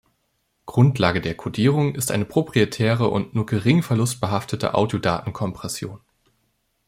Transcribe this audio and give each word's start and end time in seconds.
Grundlage 0.65 1.21
der 1.21 1.35
Kodierung 1.37 1.93
ist 1.93 2.09
eine 2.09 2.25
proprietäre 2.25 3.07
und 3.11 3.35
nur 3.35 3.45
gering 3.45 3.83
verlustbehaftete 3.83 4.73
Audiodatenkompression. 4.73 5.99